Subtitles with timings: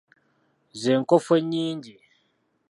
[0.81, 1.95] Ze nkofu enyingi.